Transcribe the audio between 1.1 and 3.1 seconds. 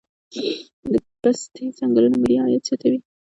پستې ځنګلونه ملي عاید زیاتوي